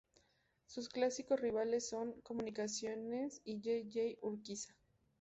[0.65, 3.87] Sus clásicos rivales son Comunicaciones y J.
[3.87, 4.27] J.
[4.27, 4.73] Urquiza.